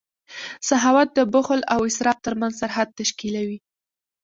[0.69, 3.57] سخاوت د بخل او اسراف ترمنځ سرحد تشکیلوي.